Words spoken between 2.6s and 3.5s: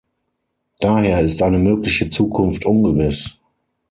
ungewiss.